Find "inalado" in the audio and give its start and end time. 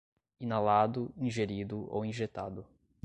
0.39-1.13